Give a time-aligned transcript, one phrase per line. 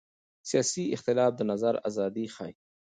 [0.49, 2.53] سیاسي اختلاف د نظر ازادي ښيي